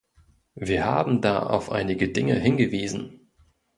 Wir 0.55 0.85
haben 0.85 1.21
da 1.21 1.43
auf 1.43 1.71
einige 1.71 2.09
Dinge 2.11 2.33
hingewiesen. 2.33 3.29